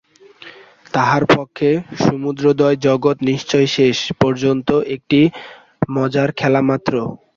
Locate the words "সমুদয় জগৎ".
2.01-3.17